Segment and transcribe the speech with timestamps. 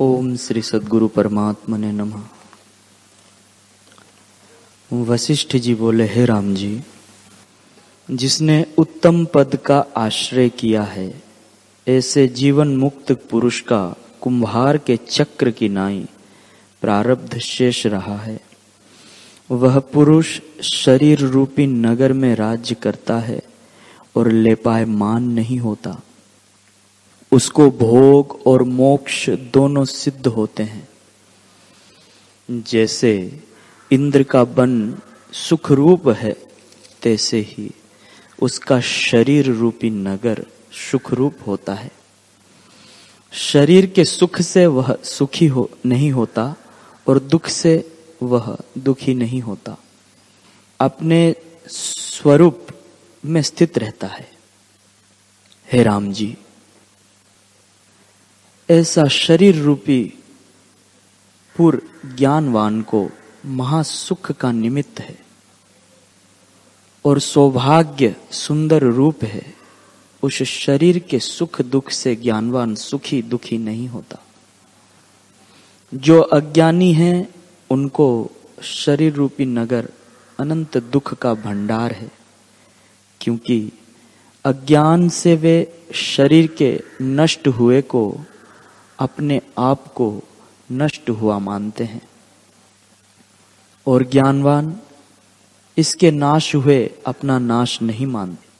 [0.00, 2.22] ओम श्री सदगुरु परमात्मा ने नमः।
[4.92, 6.82] वशिष्ठ जी बोले, हे राम जी,
[8.10, 11.22] जिसने उत्तम पद का आश्रय किया है,
[11.88, 16.06] ऐसे जीवन मुक्त पुरुष का कुंभार के चक्र की नाई
[16.80, 18.40] प्रारब्ध शेष रहा है।
[19.50, 23.42] वह पुरुष शरीर रूपी नगर में राज्य करता है
[24.16, 26.00] और लेपाय मान नहीं होता।
[27.32, 30.88] उसको भोग और मोक्ष दोनों सिद्ध होते हैं।
[32.50, 33.40] जैसे
[33.92, 34.98] इंद्र का बन
[35.32, 36.36] सुख रूप है,
[37.02, 37.70] तैसे ही
[38.42, 40.46] उसका शरीर रूपी नगर
[40.90, 41.90] सुख रूप होता है।
[43.32, 46.56] शरीर के सुख से वह सुखी हो, नहीं होता
[47.08, 47.92] और दुख से
[48.22, 49.76] वह दुखी नहीं होता।
[50.80, 51.34] अपने
[51.68, 52.66] स्वरूप
[53.24, 54.30] में स्थित रहता है।
[55.72, 56.36] हे राम जी
[58.72, 60.14] ऐसा शरीर रूपी
[61.56, 61.80] पूर्व
[62.16, 63.10] ज्ञानवान को
[63.46, 65.18] महासुख का निमित्त है
[67.04, 69.54] और सौभाग्य सुंदर रूप है,
[70.22, 74.18] उस शरीर के सुख दुख से ज्ञानवान सुखी दुखी नहीं होता।
[75.94, 77.28] जो अज्ञानी है,
[77.70, 78.30] उनको
[78.62, 79.88] शरीर रूपी नगर
[80.40, 82.10] अनंत दुख का भंडार है,
[83.20, 83.72] क्योंकि
[84.44, 88.20] अज्ञान से वे शरीर के नष्ट हुए को
[89.02, 90.22] अपने आप को
[90.72, 92.08] नष्ट हुआ मानते हैं।
[93.86, 94.80] और ज्ञानवान,
[95.78, 98.52] इसके नाश हुए अपना नाश नहीं मानते।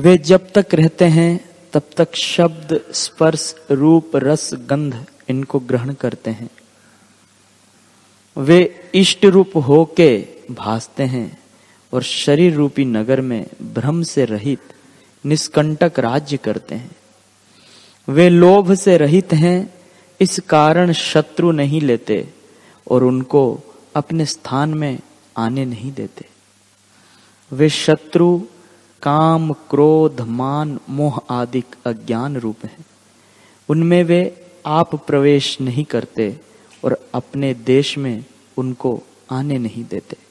[0.00, 6.30] वे जब तक रहते हैं, तब तक शब्द, स्पर्श, रूप, रस, गंध इनको ग्रहण करते
[6.30, 6.50] हैं।
[8.36, 11.42] वे इष्ट रूप होके भासते हैं
[11.92, 14.60] और शरीर रूपी नगर में भ्रम से रहित,
[15.26, 16.90] निष्कंटक राज्य करते हैं।
[18.08, 19.74] वे लोभ से रहित हैं,
[20.20, 22.28] इस कारण शत्रु नहीं लेते
[22.90, 23.60] और उनको
[23.96, 24.98] अपने स्थान में
[25.36, 26.26] आने नहीं देते।
[27.52, 28.42] वे शत्रु,
[29.02, 32.86] काम, क्रोध, मान, मोह आदि अज्ञान रूप हैं।
[33.68, 36.40] उनमें वे आप प्रवेश नहीं करते
[36.84, 38.24] और अपने देश में
[38.56, 40.25] उनको आने नहीं देते।